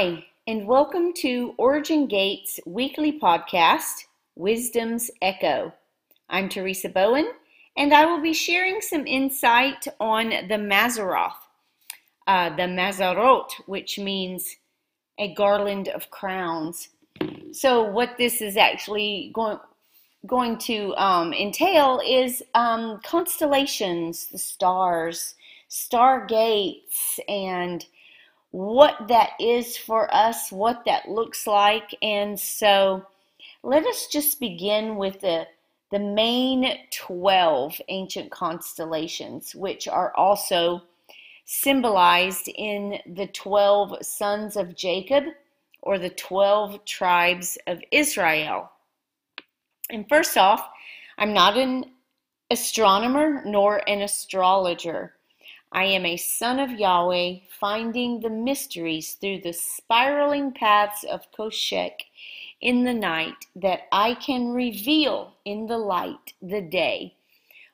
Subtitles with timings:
[0.00, 5.74] Hi, and welcome to Origin Gates weekly podcast, Wisdom's Echo.
[6.30, 7.28] I'm Teresa Bowen,
[7.76, 11.36] and I will be sharing some insight on the Mazaroth,
[12.26, 14.56] uh, the Mazarot, which means
[15.18, 16.88] a garland of crowns.
[17.52, 19.58] So, what this is actually going
[20.26, 25.34] going to um, entail is um, constellations, the stars,
[25.68, 27.84] stargates, and
[28.50, 31.94] what that is for us, what that looks like.
[32.02, 33.06] And so
[33.62, 35.46] let us just begin with the,
[35.90, 40.82] the main 12 ancient constellations, which are also
[41.44, 45.24] symbolized in the 12 sons of Jacob
[45.82, 48.70] or the 12 tribes of Israel.
[49.90, 50.68] And first off,
[51.18, 51.86] I'm not an
[52.50, 55.14] astronomer nor an astrologer.
[55.72, 61.92] I am a son of Yahweh, finding the mysteries through the spiraling paths of Koshek
[62.60, 67.14] in the night, that I can reveal in the light, the day,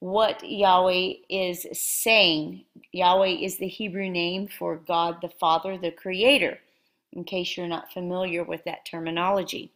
[0.00, 2.64] what Yahweh is saying.
[2.92, 6.58] Yahweh is the Hebrew name for God the Father, the Creator,
[7.14, 9.72] in case you're not familiar with that terminology.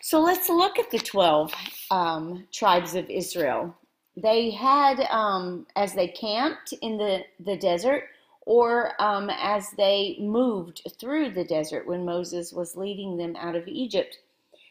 [0.00, 1.52] So let's look at the 12
[1.90, 3.76] um, tribes of Israel
[4.22, 8.04] they had um, as they camped in the, the desert
[8.42, 13.68] or um, as they moved through the desert when Moses was leading them out of
[13.68, 14.18] Egypt.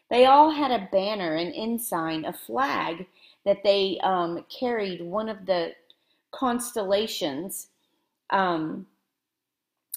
[0.09, 3.05] They all had a banner, an ensign, a flag
[3.45, 5.73] that they um, carried, one of the
[6.31, 7.67] constellations
[8.29, 8.87] um,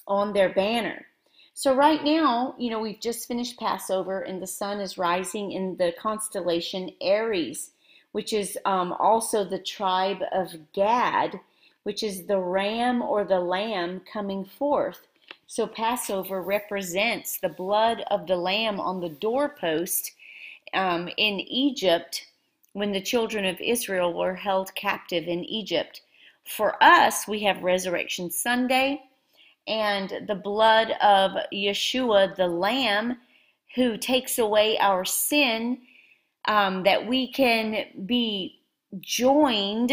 [0.07, 1.07] on their banner.
[1.55, 5.77] So, right now, you know, we've just finished Passover and the sun is rising in
[5.77, 7.71] the constellation Aries
[8.13, 11.41] which is um, also the tribe of Gad,
[11.85, 15.07] which is the ram or the lamb coming forth.
[15.47, 20.13] So Passover represents the blood of the lamb on the doorpost
[20.75, 22.27] um, in Egypt
[22.73, 26.03] when the children of Israel were held captive in Egypt.
[26.45, 29.03] For us, we have Resurrection Sunday
[29.67, 33.19] and the blood of Yeshua, the Lamb,
[33.75, 35.79] who takes away our sin
[36.47, 38.61] um, that we can be
[39.01, 39.93] joined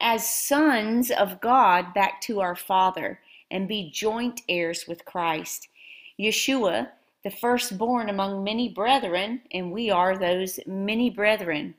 [0.00, 5.68] as sons of God back to our Father and be joint heirs with Christ.
[6.20, 6.88] Yeshua,
[7.24, 11.74] the firstborn among many brethren, and we are those many brethren.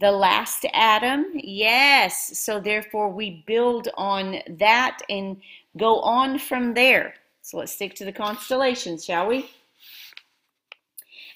[0.00, 2.38] The last Adam, yes.
[2.38, 5.40] So therefore, we build on that and
[5.76, 7.14] go on from there.
[7.42, 9.50] So let's stick to the constellations, shall we?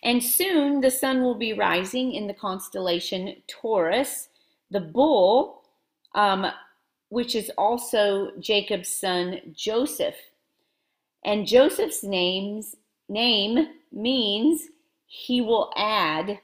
[0.03, 4.29] And soon the sun will be rising in the constellation Taurus,
[4.71, 5.63] the bull,
[6.15, 6.47] um,
[7.09, 10.17] which is also Jacob's son Joseph.
[11.25, 12.77] And Joseph's name's
[13.09, 14.69] name means
[15.07, 16.39] he will add.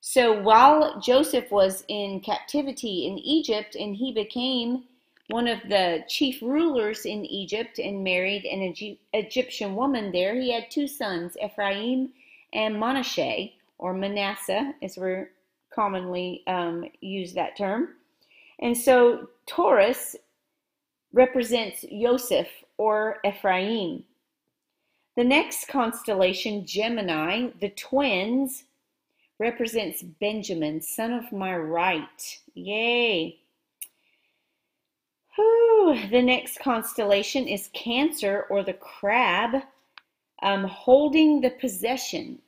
[0.00, 4.84] So while Joseph was in captivity in Egypt and he became
[5.28, 8.74] one of the chief rulers in Egypt and married an
[9.12, 12.12] Egyptian woman there, he had two sons, Ephraim
[12.52, 15.30] and Manasseh, or Manasseh, as we're
[15.74, 17.90] commonly um, use that term.
[18.60, 20.16] And so Taurus
[21.12, 24.04] represents Joseph or Ephraim.
[25.16, 28.64] The next constellation, Gemini, the twins,
[29.38, 32.38] represents Benjamin, son of my right.
[32.54, 33.38] Yay!
[35.36, 35.98] Whew.
[36.10, 39.62] The next constellation is Cancer or the crab.
[40.42, 42.38] Um, holding the possession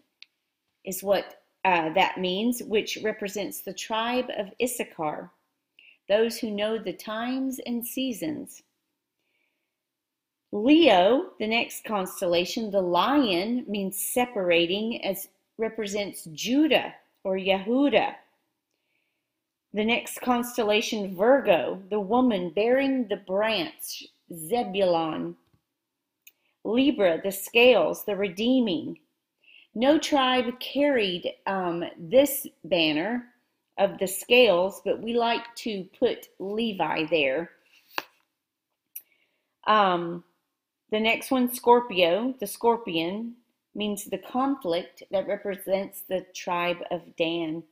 [0.84, 5.30] is what uh, that means, which represents the tribe of Issachar,
[6.08, 8.62] those who know the times and seasons.
[10.52, 15.28] Leo, the next constellation, the lion, means separating as
[15.58, 18.14] represents Judah or Yehuda.
[19.72, 25.36] The next constellation, Virgo, the woman bearing the branch, Zebulon.
[26.64, 28.98] Libra, the scales, the redeeming.
[29.74, 33.26] No tribe carried um, this banner
[33.78, 37.50] of the scales, but we like to put Levi there.
[39.66, 40.24] Um,
[40.90, 43.36] the next one, Scorpio, the scorpion,
[43.74, 47.62] means the conflict that represents the tribe of Dan.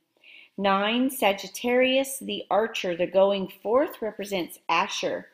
[0.57, 5.27] Nine, Sagittarius, the archer, the going forth, represents Asher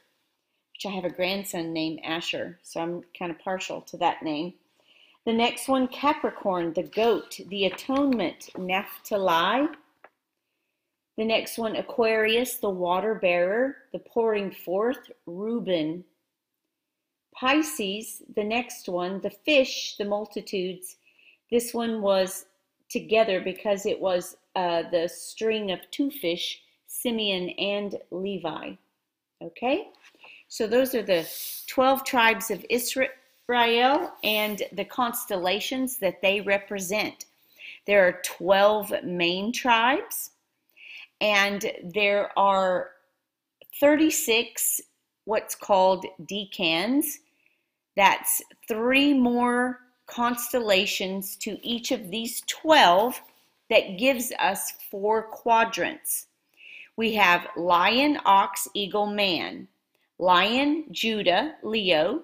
[0.76, 4.54] which I have a grandson named Asher, so I'm kind of partial to that name.
[5.26, 9.70] The next one, Capricorn, the goat, the atonement, Naphtali.
[11.18, 16.04] The next one, Aquarius, the water bearer, the pouring forth, Reuben.
[17.34, 20.98] Pisces, the next one, the fish, the multitudes,
[21.52, 22.46] this one was
[22.90, 28.74] together because it was uh, the string of two fish, Simeon and Levi.
[29.42, 29.88] Okay?
[30.48, 31.28] So those are the
[31.68, 37.26] 12 tribes of Israel and the constellations that they represent.
[37.86, 40.32] There are 12 main tribes,
[41.22, 42.92] and there are
[43.80, 44.82] 36
[45.26, 47.06] what's called decans.
[47.96, 53.22] That's three more constellations to each of these 12
[53.70, 56.28] that gives us four quadrants.
[56.96, 59.68] We have lion, ox, eagle, man,
[60.18, 62.24] lion, Judah, Leo,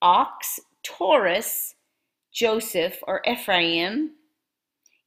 [0.00, 1.74] ox, Taurus,
[2.32, 4.12] Joseph or Ephraim,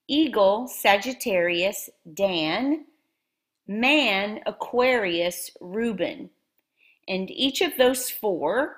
[0.08, 2.86] eagle, Sagittarius, Dan,
[3.68, 6.30] man, Aquarius, Reuben.
[7.08, 8.78] And each of those four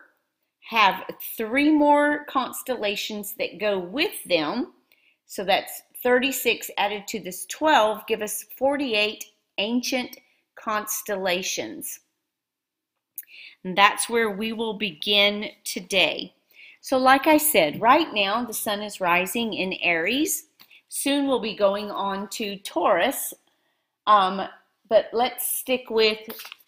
[0.70, 1.04] have
[1.38, 4.74] three more constellations that go with them.
[5.26, 9.26] So that's 36 added to this 12, give us 48
[9.58, 10.18] ancient
[10.56, 12.00] constellations.
[13.68, 16.34] And that's where we will begin today.
[16.80, 20.46] So, like I said, right now the sun is rising in Aries.
[20.88, 23.34] Soon we'll be going on to Taurus.
[24.08, 24.48] Um,
[24.88, 26.18] but let's stick with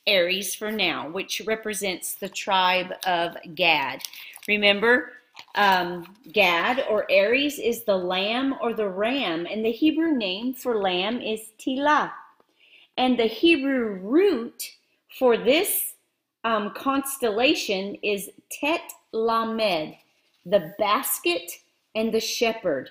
[0.07, 4.04] Aries for now, which represents the tribe of Gad.
[4.50, 5.13] Remember,
[5.56, 10.81] um, Gad or Aries is the lamb or the ram, and the Hebrew name for
[10.81, 12.12] lamb is Tilah.
[12.98, 14.75] And the Hebrew root
[15.18, 15.94] for this
[16.44, 18.81] um, constellation is Tet
[19.12, 19.95] Lamed,
[20.45, 21.51] the basket
[21.95, 22.89] and the shepherd.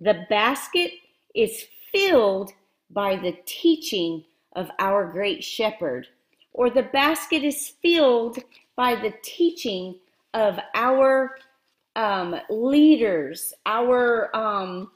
[0.00, 0.92] The basket
[1.34, 2.52] is filled
[2.90, 4.24] by the teaching
[4.54, 6.06] of our great shepherd
[6.52, 8.38] or the basket is filled
[8.76, 9.96] by the teaching
[10.34, 11.36] of our
[11.96, 14.90] um, leaders, our um,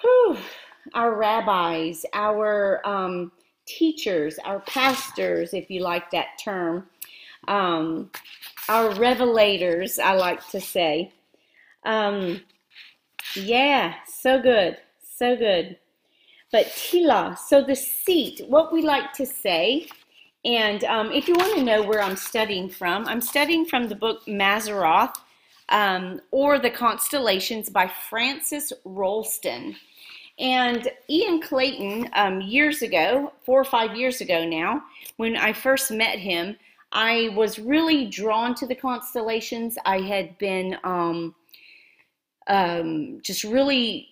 [0.00, 0.36] whew,
[0.94, 3.32] our rabbis, our um,
[3.78, 6.86] teachers, our pastors, if you like that term,
[7.48, 8.10] um,
[8.68, 11.12] our revelators, I like to say.
[11.84, 12.42] Um,
[13.34, 15.78] yeah, so good, so good.
[16.50, 19.88] But tila, so the seat, what we like to say
[20.44, 23.94] and um, if you want to know where I'm studying from, I'm studying from the
[23.94, 25.14] book Mazzaroth
[25.68, 29.76] um, or The Constellations by Frances Rolleston.
[30.38, 34.82] And Ian Clayton, um, years ago, four or five years ago now,
[35.16, 36.56] when I first met him,
[36.92, 39.78] I was really drawn to the constellations.
[39.84, 41.34] I had been um,
[42.48, 44.08] um, just really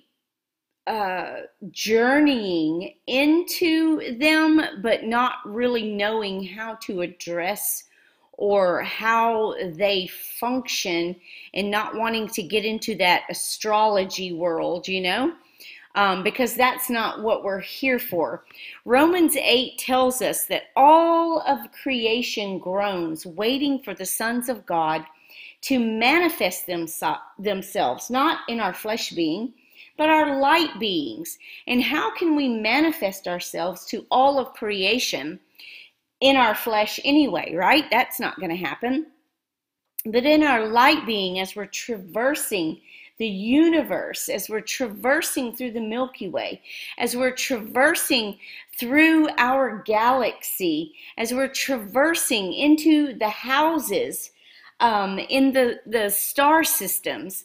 [0.86, 7.84] uh, journeying into them, but not really knowing how to address
[8.32, 11.14] or how they function
[11.52, 15.32] and not wanting to get into that astrology world, you know?
[15.96, 18.44] Um, because that's not what we're here for.
[18.84, 25.04] Romans 8 tells us that all of creation groans, waiting for the sons of God
[25.62, 29.52] to manifest themselves, not in our flesh being,
[29.96, 31.38] but our light beings.
[31.66, 35.40] And how can we manifest ourselves to all of creation
[36.20, 37.84] in our flesh anyway, right?
[37.90, 39.08] That's not going to happen.
[40.06, 42.80] But in our light being, as we're traversing
[43.20, 46.62] the universe, as we're traversing through the Milky Way,
[46.96, 48.38] as we're traversing
[48.78, 54.30] through our galaxy, as we're traversing into the houses
[54.80, 57.44] um, in the, the star systems,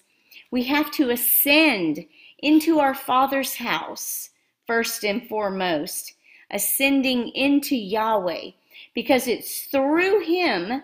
[0.49, 2.05] we have to ascend
[2.39, 4.29] into our Father's house,
[4.65, 6.13] first and foremost,
[6.51, 8.51] ascending into Yahweh,
[8.93, 10.83] because it's through Him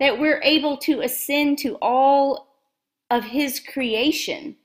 [0.00, 2.45] that we're able to ascend to all
[3.10, 4.56] of His creation.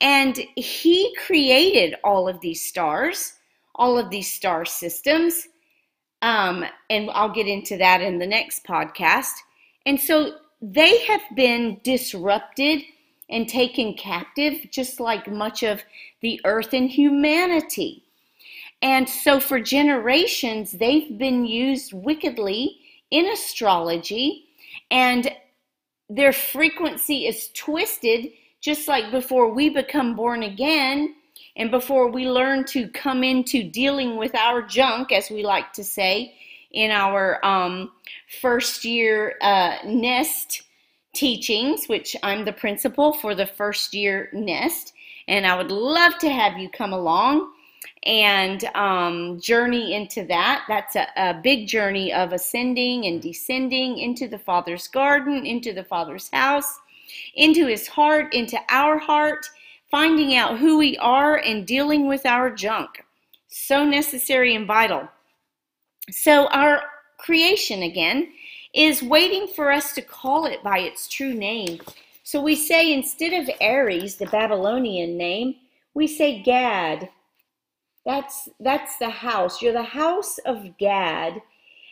[0.00, 3.34] And He created all of these stars,
[3.74, 5.48] all of these star systems.
[6.22, 9.32] Um, and I'll get into that in the next podcast.
[9.84, 12.82] And so they have been disrupted
[13.28, 15.82] and taken captive, just like much of
[16.20, 18.02] the earth and humanity.
[18.82, 22.78] And so, for generations, they've been used wickedly
[23.10, 24.44] in astrology,
[24.90, 25.30] and
[26.08, 31.14] their frequency is twisted, just like before we become born again
[31.56, 35.84] and before we learn to come into dealing with our junk, as we like to
[35.84, 36.34] say,
[36.72, 37.90] in our um,
[38.40, 40.62] first year uh, nest
[41.14, 44.92] teachings, which I'm the principal for the first year nest,
[45.28, 47.50] and I would love to have you come along.
[48.06, 50.64] And um, journey into that.
[50.68, 55.82] That's a, a big journey of ascending and descending into the Father's garden, into the
[55.82, 56.78] Father's house,
[57.34, 59.50] into his heart, into our heart,
[59.90, 63.04] finding out who we are and dealing with our junk.
[63.48, 65.08] So necessary and vital.
[66.10, 66.82] So, our
[67.18, 68.28] creation again
[68.72, 71.80] is waiting for us to call it by its true name.
[72.22, 75.56] So, we say instead of Aries, the Babylonian name,
[75.94, 77.08] we say Gad.
[78.06, 79.60] That's, that's the house.
[79.60, 81.42] You're the house of Gad,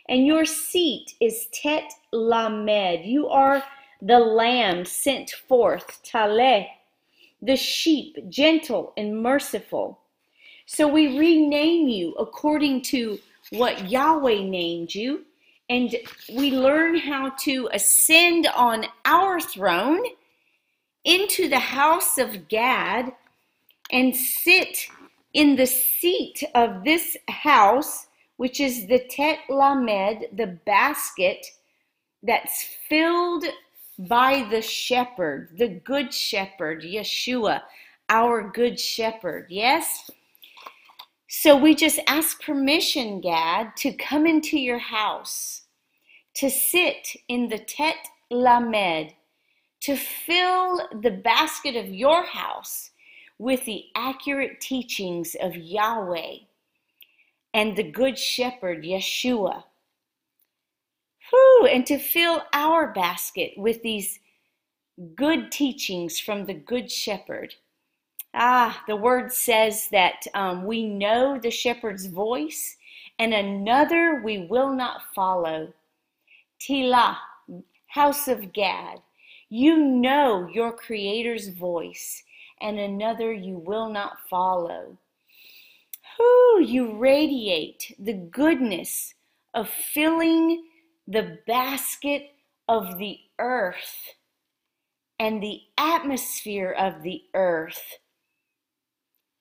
[0.07, 3.03] and your seat is Tet Lamed.
[3.03, 3.61] You are
[4.01, 6.67] the lamb sent forth, Taleh,
[7.41, 9.99] the sheep, gentle and merciful.
[10.65, 13.19] So we rename you according to
[13.49, 15.25] what Yahweh named you,
[15.69, 15.93] and
[16.33, 20.01] we learn how to ascend on our throne
[21.03, 23.11] into the house of Gad
[23.91, 24.87] and sit
[25.35, 31.45] in the seat of this house, which is the Tet Lamed, the basket
[32.23, 33.43] that's filled
[33.99, 37.61] by the shepherd, the good shepherd, Yeshua,
[38.07, 39.47] our good shepherd.
[39.49, 40.09] Yes?
[41.27, 45.63] So we just ask permission, Gad, to come into your house,
[46.35, 47.97] to sit in the Tet
[48.31, 49.13] Lamed,
[49.81, 52.91] to fill the basket of your house
[53.37, 56.37] with the accurate teachings of Yahweh
[57.53, 59.63] and the Good Shepherd, Yeshua.
[61.29, 64.19] Whew, and to fill our basket with these
[65.15, 67.55] good teachings from the Good Shepherd.
[68.33, 72.75] Ah, the word says that um, we know the shepherd's voice,
[73.17, 75.73] and another we will not follow.
[76.59, 77.15] Tila,
[77.87, 78.99] house of Gad,
[79.49, 82.23] you know your Creator's voice,
[82.61, 84.97] and another you will not follow.
[86.17, 89.13] Who you radiate the goodness
[89.53, 90.65] of filling
[91.07, 92.31] the basket
[92.67, 94.15] of the earth
[95.19, 97.97] and the atmosphere of the earth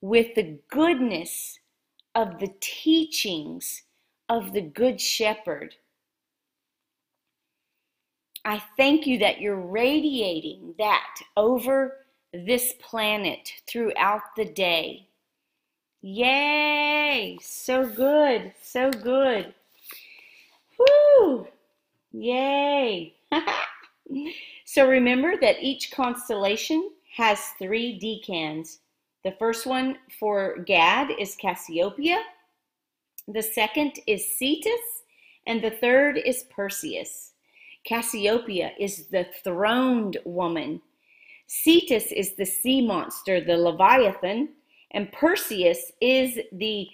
[0.01, 1.59] with the goodness
[2.15, 3.83] of the teachings
[4.29, 5.75] of the Good Shepherd.
[8.45, 12.04] I thank you that you're radiating that over
[12.35, 15.07] this planet throughout the day.
[16.03, 17.39] Yay!
[17.41, 19.55] So good, so good.
[20.79, 21.47] Woo!
[22.13, 23.15] Yay!
[24.65, 28.79] so remember that each constellation has three decans.
[29.23, 32.21] The first one for Gad is Cassiopeia,
[33.27, 35.03] the second is Cetus,
[35.47, 37.33] and the third is Perseus.
[37.85, 40.83] Cassiopeia is the throned woman.
[41.47, 44.51] Cetus is the sea monster, the Leviathan,
[44.93, 46.89] and Perseus is the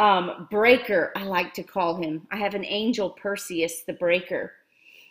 [0.00, 2.26] um, breaker, I like to call him.
[2.30, 4.52] I have an angel, Perseus, the breaker.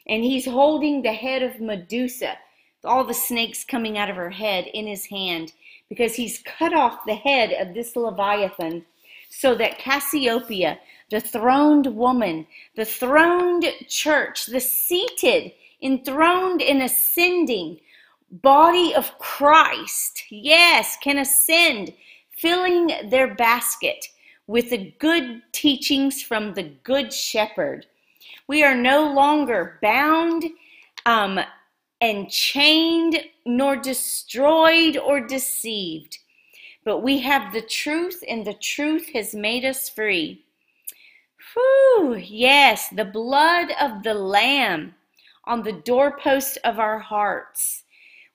[0.08, 2.38] And he's holding the head of Medusa,
[2.84, 5.54] all the snakes coming out of her head in his hand,
[5.88, 8.86] because he's cut off the head of this Leviathan
[9.30, 12.46] so that Cassiopeia, the throned woman,
[12.76, 17.80] the throned church, the seated, enthroned, and ascending
[18.42, 21.94] body of Christ, yes, can ascend,
[22.32, 24.06] filling their basket
[24.48, 27.86] with the good teachings from the Good Shepherd.
[28.48, 30.46] We are no longer bound
[31.06, 31.40] um,
[32.02, 36.18] and chained, nor destroyed or deceived,
[36.84, 40.44] but we have the truth, and the truth has made us free.
[41.54, 44.96] Whew, yes, the blood of the Lamb
[45.46, 47.83] on the doorpost of our hearts.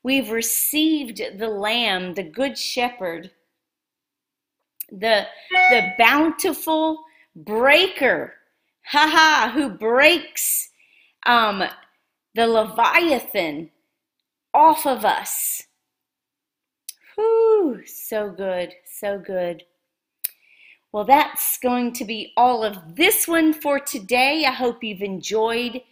[0.09, 3.31] We've received the Lamb, the Good Shepherd,
[4.91, 7.05] the, the bountiful
[7.37, 8.33] breaker,
[8.87, 10.71] haha, who breaks
[11.27, 11.63] um,
[12.35, 13.69] the Leviathan
[14.55, 15.65] off of us.
[17.15, 19.63] Whew, so good, so good.
[20.91, 24.47] Well, that's going to be all of this one for today.
[24.47, 25.83] I hope you've enjoyed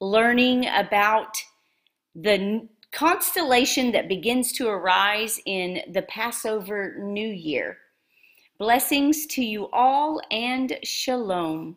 [0.00, 1.36] learning about
[2.14, 7.76] the constellation that begins to arise in the Passover New Year.
[8.58, 11.76] Blessings to you all and shalom.